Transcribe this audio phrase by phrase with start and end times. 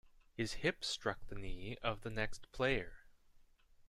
[0.33, 3.05] His hip struck the knee of the next player.